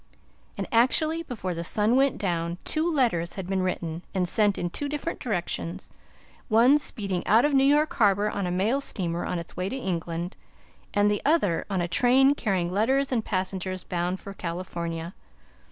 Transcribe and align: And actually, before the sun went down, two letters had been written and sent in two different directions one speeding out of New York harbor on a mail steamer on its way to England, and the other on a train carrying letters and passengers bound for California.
And 0.57 0.65
actually, 0.71 1.21
before 1.21 1.53
the 1.53 1.63
sun 1.63 1.95
went 1.95 2.17
down, 2.17 2.57
two 2.65 2.91
letters 2.91 3.33
had 3.35 3.45
been 3.45 3.61
written 3.61 4.01
and 4.15 4.27
sent 4.27 4.57
in 4.57 4.71
two 4.71 4.89
different 4.89 5.19
directions 5.19 5.91
one 6.49 6.79
speeding 6.79 7.21
out 7.27 7.45
of 7.45 7.53
New 7.53 7.63
York 7.63 7.93
harbor 7.93 8.27
on 8.27 8.47
a 8.47 8.51
mail 8.51 8.81
steamer 8.81 9.27
on 9.27 9.37
its 9.37 9.55
way 9.55 9.69
to 9.69 9.75
England, 9.77 10.37
and 10.91 11.11
the 11.11 11.21
other 11.23 11.65
on 11.69 11.81
a 11.81 11.87
train 11.87 12.33
carrying 12.33 12.71
letters 12.71 13.11
and 13.11 13.23
passengers 13.23 13.83
bound 13.83 14.19
for 14.19 14.33
California. 14.33 15.13